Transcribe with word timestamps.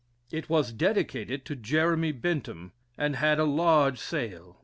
It 0.31 0.49
was 0.49 0.71
dedicated 0.73 1.45
to 1.45 1.55
Jeremy 1.55 2.11
Bentham, 2.11 2.71
and 2.97 3.17
had 3.17 3.37
a 3.37 3.43
large 3.43 3.99
sale. 3.99 4.57